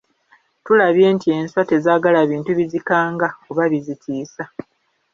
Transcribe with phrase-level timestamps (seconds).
[0.65, 4.43] Tulabye nti enswa tezaagala bintu bizikanga oba bizitiisa.